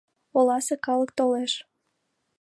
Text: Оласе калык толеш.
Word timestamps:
Оласе 0.37 0.75
калык 0.85 1.11
толеш. 1.17 1.51